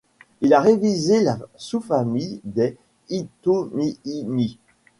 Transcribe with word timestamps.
Il 0.41 0.55
a 0.55 0.59
révisé 0.61 1.21
la 1.21 1.37
sous-famille 1.57 2.41
des 2.43 2.75
Ithomiini. 3.09 4.57